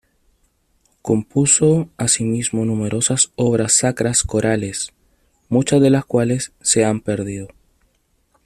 [1.03, 4.93] Compuso asimismo numerosas obras sacras corales,
[5.47, 7.49] muchas de las cuales se han perdido.